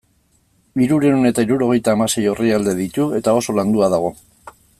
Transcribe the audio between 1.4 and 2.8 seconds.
hirurogeita hamasei orrialde